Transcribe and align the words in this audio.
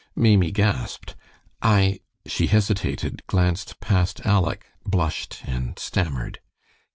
Maimie 0.15 0.49
gasped. 0.49 1.15
"I" 1.61 1.99
she 2.25 2.47
hesitated, 2.47 3.21
glanced 3.27 3.79
past 3.81 4.19
Aleck, 4.25 4.65
blushed, 4.83 5.43
and 5.45 5.77
stammered. 5.77 6.39